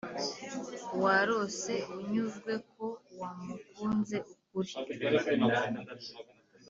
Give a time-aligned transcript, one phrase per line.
[1.01, 2.85] warose, unyuzwe ko
[3.19, 4.17] wamukunze
[4.59, 4.73] ukuri,